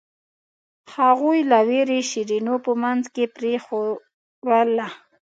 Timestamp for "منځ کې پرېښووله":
2.83-4.87